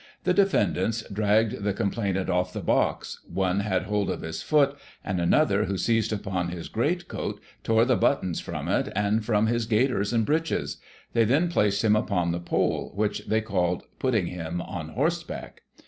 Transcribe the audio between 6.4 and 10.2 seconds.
his greatcoat, tore the buttons from it, and from his gaiters